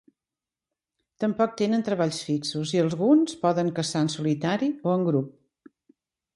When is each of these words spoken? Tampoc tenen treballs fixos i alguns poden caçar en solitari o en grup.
Tampoc 1.23 1.53
tenen 1.61 1.83
treballs 1.91 2.23
fixos 2.31 2.73
i 2.77 2.81
alguns 2.85 3.37
poden 3.47 3.71
caçar 3.81 4.05
en 4.09 4.13
solitari 4.17 4.75
o 4.89 4.99
en 4.99 5.09
grup. 5.13 5.73